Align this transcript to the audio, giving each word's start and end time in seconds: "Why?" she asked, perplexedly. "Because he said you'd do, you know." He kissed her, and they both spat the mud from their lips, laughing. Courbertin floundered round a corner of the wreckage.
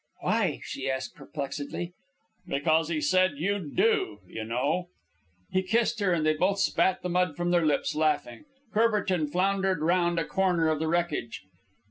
"Why?" 0.21 0.61
she 0.63 0.89
asked, 0.89 1.13
perplexedly. 1.15 1.93
"Because 2.47 2.89
he 2.89 2.99
said 2.99 3.33
you'd 3.37 3.75
do, 3.75 4.21
you 4.27 4.43
know." 4.43 4.87
He 5.51 5.61
kissed 5.61 5.99
her, 5.99 6.11
and 6.11 6.25
they 6.25 6.33
both 6.33 6.57
spat 6.57 7.03
the 7.03 7.09
mud 7.09 7.37
from 7.37 7.51
their 7.51 7.67
lips, 7.67 7.93
laughing. 7.93 8.45
Courbertin 8.73 9.27
floundered 9.31 9.83
round 9.83 10.17
a 10.17 10.25
corner 10.25 10.69
of 10.69 10.79
the 10.79 10.87
wreckage. 10.87 11.43